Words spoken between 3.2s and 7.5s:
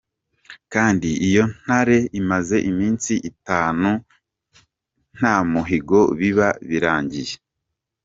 itanu nta muhigo biba birangiye.